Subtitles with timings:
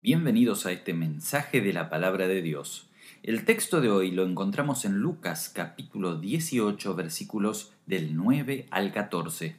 [0.00, 2.88] Bienvenidos a este mensaje de la palabra de Dios.
[3.24, 9.56] El texto de hoy lo encontramos en Lucas capítulo 18 versículos del 9 al 14.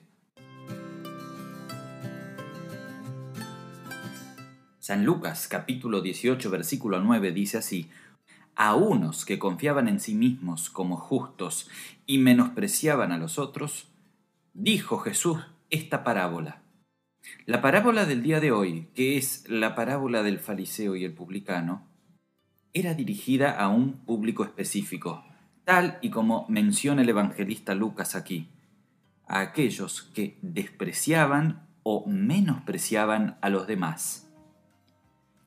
[4.79, 7.90] San Lucas capítulo 18 versículo 9 dice así,
[8.56, 11.69] a unos que confiaban en sí mismos como justos
[12.06, 13.90] y menospreciaban a los otros,
[14.53, 16.62] dijo Jesús esta parábola.
[17.45, 21.88] La parábola del día de hoy, que es la parábola del fariseo y el publicano,
[22.73, 25.23] era dirigida a un público específico,
[25.65, 28.49] tal y como menciona el evangelista Lucas aquí,
[29.27, 34.29] a aquellos que despreciaban o menospreciaban a los demás.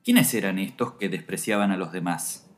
[0.03, 2.49] ¿Quiénes eran estos que despreciaban a los demás?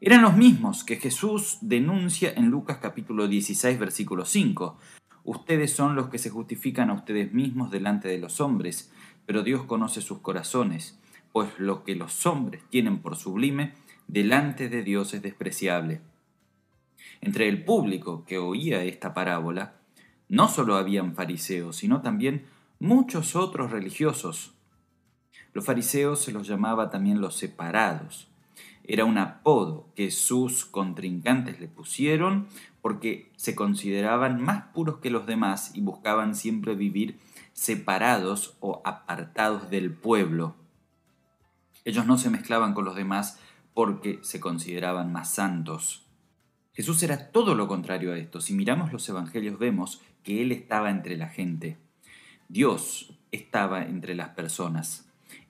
[0.00, 4.76] Eran los mismos que Jesús denuncia en Lucas capítulo 16 versículo 5,
[5.24, 8.92] Ustedes son los que se justifican a ustedes mismos delante de los hombres,
[9.26, 10.98] pero Dios conoce sus corazones,
[11.32, 13.74] pues lo que los hombres tienen por sublime,
[14.08, 16.00] delante de Dios es despreciable.
[17.20, 19.74] Entre el público que oía esta parábola,
[20.28, 22.46] no solo habían fariseos, sino también
[22.80, 24.54] muchos otros religiosos.
[25.52, 28.28] Los fariseos se los llamaba también los separados,
[28.84, 32.48] era un apodo que sus contrincantes le pusieron
[32.82, 37.18] porque se consideraban más puros que los demás y buscaban siempre vivir
[37.52, 40.56] separados o apartados del pueblo.
[41.84, 43.38] Ellos no se mezclaban con los demás
[43.72, 46.06] porque se consideraban más santos.
[46.74, 48.40] Jesús era todo lo contrario a esto.
[48.40, 51.78] Si miramos los evangelios vemos que Él estaba entre la gente.
[52.48, 55.08] Dios estaba entre las personas.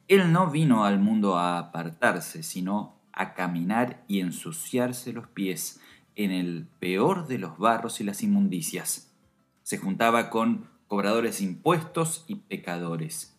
[0.09, 5.81] Él no vino al mundo a apartarse, sino a caminar y ensuciarse los pies
[6.17, 9.13] en el peor de los barros y las inmundicias.
[9.63, 13.39] Se juntaba con cobradores de impuestos y pecadores.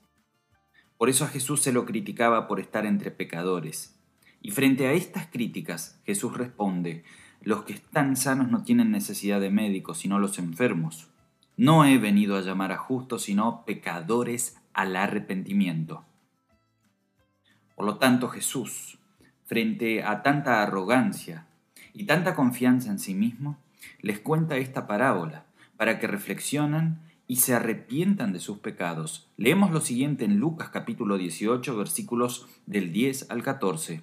[0.97, 3.99] Por eso a Jesús se lo criticaba por estar entre pecadores.
[4.41, 7.03] Y frente a estas críticas, Jesús responde,
[7.41, 11.09] los que están sanos no tienen necesidad de médicos, sino los enfermos.
[11.57, 16.05] No he venido a llamar a justos, sino pecadores al arrepentimiento.
[17.75, 18.97] Por lo tanto, Jesús
[19.45, 21.47] frente a tanta arrogancia
[21.93, 23.57] y tanta confianza en sí mismo,
[24.01, 25.45] les cuenta esta parábola
[25.77, 29.27] para que reflexionan y se arrepientan de sus pecados.
[29.37, 34.01] Leemos lo siguiente en Lucas capítulo 18 versículos del 10 al 14.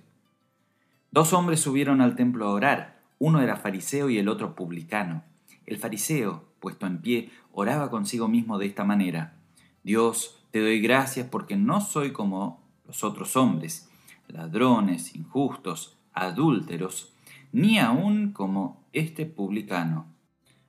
[1.11, 5.23] Dos hombres subieron al templo a orar, uno era fariseo y el otro publicano.
[5.67, 9.35] El fariseo, puesto en pie, oraba consigo mismo de esta manera,
[9.83, 13.89] Dios, te doy gracias porque no soy como los otros hombres
[14.33, 17.13] ladrones, injustos, adúlteros,
[17.53, 20.07] ni aun como este publicano.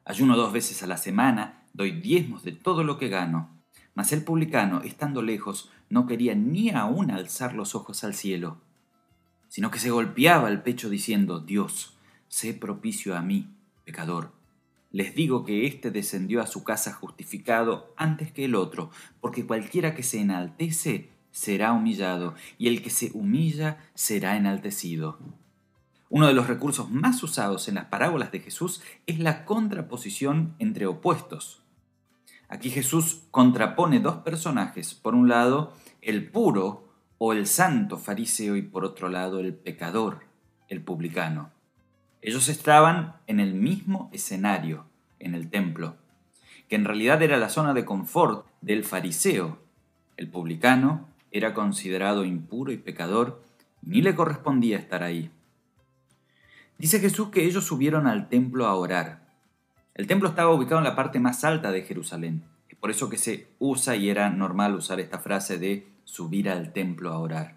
[0.06, 3.50] Ayuno dos veces a la semana, doy diezmos de todo lo que gano.
[3.94, 8.62] Mas el publicano, estando lejos, no quería ni aun alzar los ojos al cielo,
[9.50, 11.98] sino que se golpeaba el pecho diciendo, Dios,
[12.30, 13.50] sé propicio a mí,
[13.84, 14.32] pecador.
[14.92, 19.94] Les digo que éste descendió a su casa justificado antes que el otro, porque cualquiera
[19.94, 25.20] que se enaltece será humillado, y el que se humilla será enaltecido.
[26.12, 30.86] Uno de los recursos más usados en las parábolas de Jesús es la contraposición entre
[30.86, 31.64] opuestos.
[32.50, 36.84] Aquí Jesús contrapone dos personajes, por un lado el puro
[37.18, 40.26] o el santo fariseo y por otro lado el pecador,
[40.68, 41.50] el publicano.
[42.22, 44.84] Ellos estaban en el mismo escenario,
[45.18, 45.96] en el templo,
[46.68, 49.60] que en realidad era la zona de confort del fariseo.
[50.18, 53.42] El publicano era considerado impuro y pecador,
[53.82, 55.32] ni le correspondía estar ahí.
[56.82, 59.22] Dice Jesús que ellos subieron al templo a orar.
[59.94, 62.44] El templo estaba ubicado en la parte más alta de Jerusalén.
[62.70, 66.74] Es por eso que se usa y era normal usar esta frase de subir al
[66.74, 67.56] templo a orar.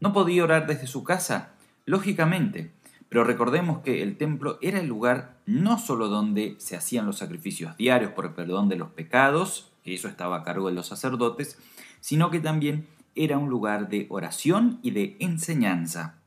[0.00, 1.50] ¿No podía orar desde su casa?
[1.84, 2.70] Lógicamente,
[3.10, 7.76] pero recordemos que el templo era el lugar no solo donde se hacían los sacrificios
[7.76, 11.58] diarios por el perdón de los pecados, que eso estaba a cargo de los sacerdotes,
[12.00, 16.17] sino que también era un lugar de oración y de enseñanza.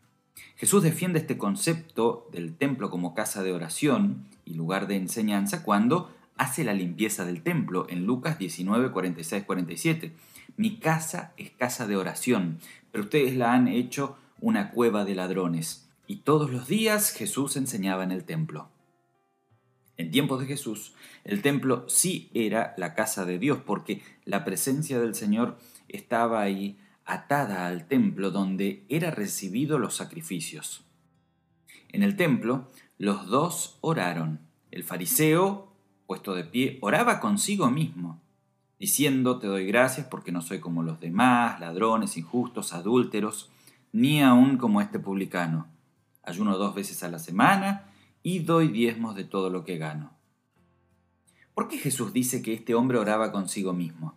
[0.62, 6.16] Jesús defiende este concepto del templo como casa de oración y lugar de enseñanza cuando
[6.38, 10.12] hace la limpieza del templo en Lucas 19, 46, 47.
[10.58, 12.60] Mi casa es casa de oración,
[12.92, 15.90] pero ustedes la han hecho una cueva de ladrones.
[16.06, 18.70] Y todos los días Jesús enseñaba en el templo.
[19.98, 20.94] En tiempos de Jesús,
[21.24, 25.58] el templo sí era la casa de Dios, porque la presencia del Señor
[25.88, 30.84] estaba ahí atada al templo donde era recibido los sacrificios.
[31.90, 32.68] En el templo,
[32.98, 34.40] los dos oraron.
[34.72, 35.74] El fariseo,
[36.06, 38.22] puesto de pie, oraba consigo mismo,
[38.80, 43.50] diciendo, te doy gracias porque no soy como los demás, ladrones, injustos, adúlteros,
[43.92, 45.68] ni aun como este publicano.
[46.24, 47.92] Ayuno dos veces a la semana
[48.24, 50.14] y doy diezmos de todo lo que gano.
[51.54, 54.16] ¿Por qué Jesús dice que este hombre oraba consigo mismo?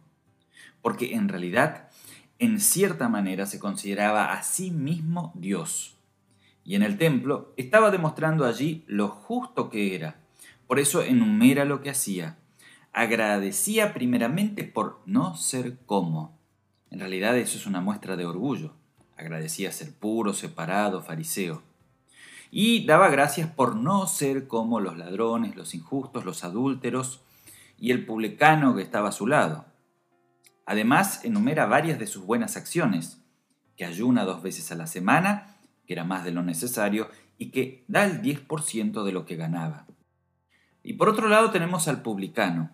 [0.82, 1.90] Porque en realidad,
[2.38, 5.96] en cierta manera, se consideraba a sí mismo Dios.
[6.64, 10.16] Y en el templo estaba demostrando allí lo justo que era.
[10.66, 12.38] Por eso enumera lo que hacía.
[12.92, 16.38] Agradecía primeramente por no ser como.
[16.90, 18.72] En realidad eso es una muestra de orgullo.
[19.16, 21.62] Agradecía ser puro, separado, fariseo.
[22.50, 27.20] Y daba gracias por no ser como los ladrones, los injustos, los adúlteros
[27.78, 29.66] y el publicano que estaba a su lado.
[30.66, 33.20] Además, enumera varias de sus buenas acciones,
[33.76, 35.56] que ayuna dos veces a la semana,
[35.86, 37.08] que era más de lo necesario,
[37.38, 39.86] y que da el 10% de lo que ganaba.
[40.82, 42.70] Y por otro lado tenemos al publicano,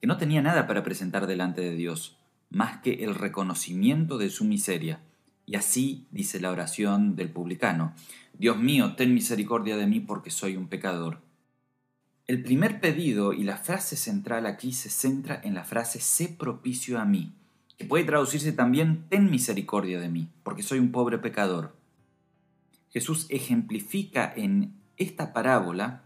[0.00, 2.18] que no tenía nada para presentar delante de Dios,
[2.50, 5.00] más que el reconocimiento de su miseria.
[5.46, 7.94] Y así dice la oración del publicano,
[8.34, 11.20] Dios mío, ten misericordia de mí porque soy un pecador.
[12.26, 16.98] El primer pedido y la frase central aquí se centra en la frase sé propicio
[16.98, 17.32] a mí,
[17.78, 21.76] que puede traducirse también ten misericordia de mí, porque soy un pobre pecador.
[22.90, 26.02] Jesús ejemplifica en esta parábola,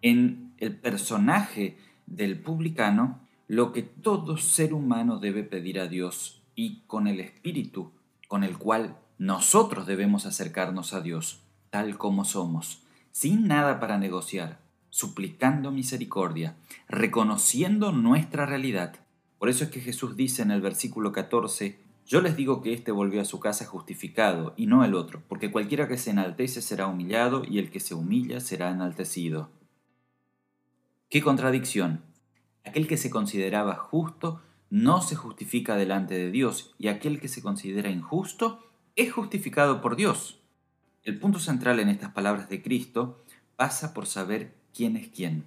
[0.00, 1.76] en el personaje
[2.06, 7.92] del publicano, lo que todo ser humano debe pedir a Dios y con el espíritu
[8.26, 14.66] con el cual nosotros debemos acercarnos a Dios, tal como somos, sin nada para negociar
[14.90, 16.56] suplicando misericordia,
[16.88, 18.96] reconociendo nuestra realidad.
[19.38, 22.90] Por eso es que Jesús dice en el versículo 14, yo les digo que éste
[22.90, 26.86] volvió a su casa justificado y no el otro, porque cualquiera que se enaltece será
[26.86, 29.50] humillado y el que se humilla será enaltecido.
[31.10, 32.02] ¡Qué contradicción!
[32.64, 37.42] Aquel que se consideraba justo no se justifica delante de Dios y aquel que se
[37.42, 40.40] considera injusto es justificado por Dios.
[41.04, 43.24] El punto central en estas palabras de Cristo
[43.56, 45.44] pasa por saber quién es quién.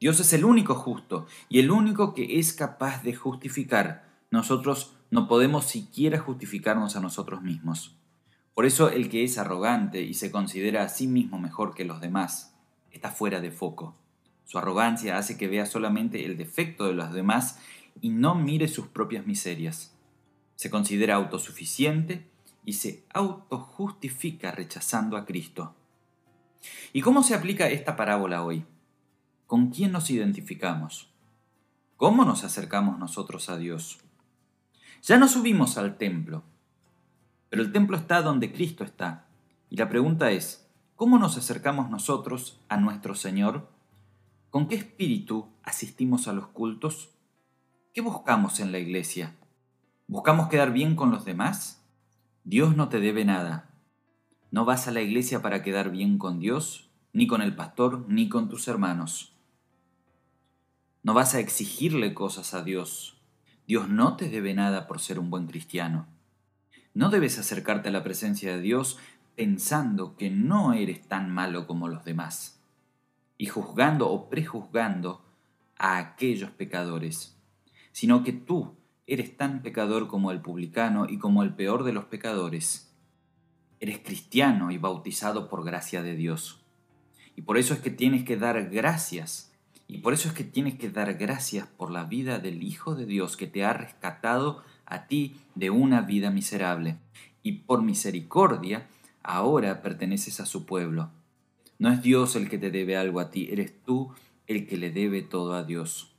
[0.00, 4.04] Dios es el único justo y el único que es capaz de justificar.
[4.32, 7.94] Nosotros no podemos siquiera justificarnos a nosotros mismos.
[8.52, 12.00] Por eso el que es arrogante y se considera a sí mismo mejor que los
[12.00, 12.52] demás
[12.90, 13.94] está fuera de foco.
[14.44, 17.60] Su arrogancia hace que vea solamente el defecto de los demás
[18.00, 19.94] y no mire sus propias miserias.
[20.56, 22.26] Se considera autosuficiente
[22.64, 25.76] y se autojustifica rechazando a Cristo.
[26.92, 28.64] ¿Y cómo se aplica esta parábola hoy?
[29.46, 31.10] ¿Con quién nos identificamos?
[31.96, 33.98] ¿Cómo nos acercamos nosotros a Dios?
[35.02, 36.42] Ya no subimos al templo,
[37.48, 39.26] pero el templo está donde Cristo está.
[39.70, 43.68] Y la pregunta es, ¿cómo nos acercamos nosotros a nuestro Señor?
[44.50, 47.10] ¿Con qué espíritu asistimos a los cultos?
[47.94, 49.36] ¿Qué buscamos en la iglesia?
[50.06, 51.82] ¿Buscamos quedar bien con los demás?
[52.44, 53.69] Dios no te debe nada.
[54.50, 58.28] No vas a la iglesia para quedar bien con Dios, ni con el pastor, ni
[58.28, 59.32] con tus hermanos.
[61.04, 63.16] No vas a exigirle cosas a Dios.
[63.68, 66.08] Dios no te debe nada por ser un buen cristiano.
[66.94, 68.98] No debes acercarte a la presencia de Dios
[69.36, 72.60] pensando que no eres tan malo como los demás
[73.38, 75.24] y juzgando o prejuzgando
[75.78, 77.38] a aquellos pecadores,
[77.92, 78.74] sino que tú
[79.06, 82.89] eres tan pecador como el publicano y como el peor de los pecadores
[83.80, 86.60] Eres cristiano y bautizado por gracia de Dios.
[87.34, 89.52] Y por eso es que tienes que dar gracias.
[89.88, 93.06] Y por eso es que tienes que dar gracias por la vida del Hijo de
[93.06, 96.98] Dios que te ha rescatado a ti de una vida miserable.
[97.42, 98.86] Y por misericordia,
[99.22, 101.10] ahora perteneces a su pueblo.
[101.78, 104.12] No es Dios el que te debe algo a ti, eres tú
[104.46, 106.14] el que le debe todo a Dios.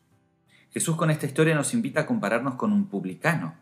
[0.71, 3.53] Jesús con esta historia nos invita a compararnos con un publicano.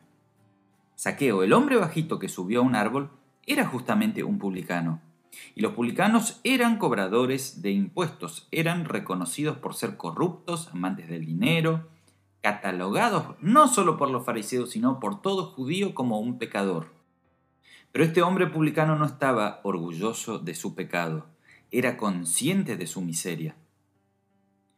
[0.96, 3.10] Saqueo, el hombre bajito que subió a un árbol,
[3.46, 5.01] era justamente un publicano.
[5.55, 11.88] Y los publicanos eran cobradores de impuestos, eran reconocidos por ser corruptos, amantes del dinero,
[12.41, 16.93] catalogados no solo por los fariseos, sino por todo judío como un pecador.
[17.91, 21.27] Pero este hombre publicano no estaba orgulloso de su pecado,
[21.72, 23.55] era consciente de su miseria.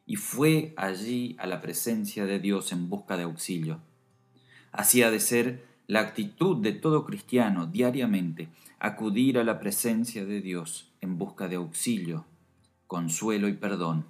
[0.05, 3.79] Y fue allí a la presencia de Dios en busca de auxilio.
[4.71, 10.91] Hacía de ser la actitud de todo cristiano diariamente, acudir a la presencia de Dios
[11.01, 12.25] en busca de auxilio,
[12.87, 14.05] consuelo y perdón.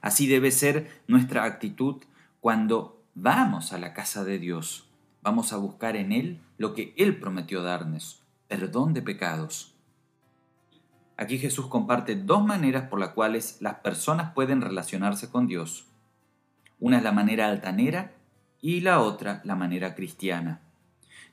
[0.00, 1.96] Así debe ser nuestra actitud
[2.40, 4.88] cuando vamos a la casa de Dios.
[5.22, 9.74] Vamos a buscar en Él lo que Él prometió darnos, perdón de pecados.
[11.16, 15.86] Aquí Jesús comparte dos maneras por las cuales las personas pueden relacionarse con Dios.
[16.78, 18.14] Una es la manera altanera
[18.62, 20.62] y la otra la manera cristiana.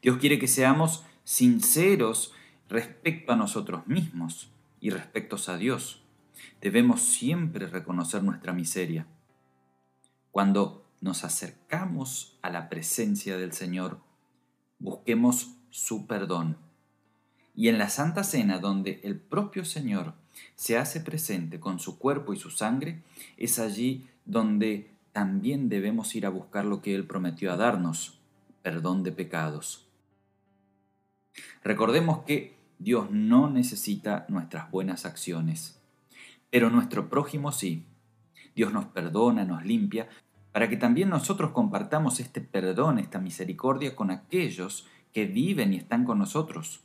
[0.01, 2.33] Dios quiere que seamos sinceros
[2.69, 6.03] respecto a nosotros mismos y respecto a Dios.
[6.61, 9.07] Debemos siempre reconocer nuestra miseria.
[10.31, 13.99] Cuando nos acercamos a la presencia del Señor,
[14.79, 16.57] busquemos su perdón.
[17.55, 20.13] Y en la Santa Cena, donde el propio Señor
[20.55, 23.01] se hace presente con su cuerpo y su sangre,
[23.37, 28.19] es allí donde también debemos ir a buscar lo que Él prometió a darnos,
[28.61, 29.86] perdón de pecados.
[31.63, 35.81] Recordemos que Dios no necesita nuestras buenas acciones,
[36.49, 37.85] pero nuestro prójimo sí.
[38.55, 40.09] Dios nos perdona, nos limpia,
[40.51, 46.03] para que también nosotros compartamos este perdón, esta misericordia con aquellos que viven y están
[46.03, 46.81] con nosotros.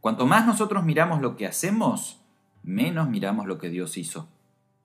[0.00, 2.20] Cuanto más nosotros miramos lo que hacemos,
[2.62, 4.28] menos miramos lo que Dios hizo.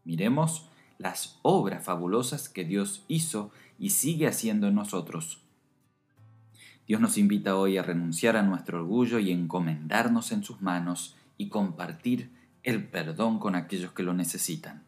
[0.05, 5.42] Miremos las obras fabulosas que Dios hizo y sigue haciendo en nosotros.
[6.88, 11.48] Dios nos invita hoy a renunciar a nuestro orgullo y encomendarnos en sus manos y
[11.48, 12.30] compartir
[12.63, 14.84] el perdón con aquellos que lo necesitan.